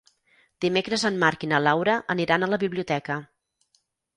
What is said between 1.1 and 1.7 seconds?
Marc i na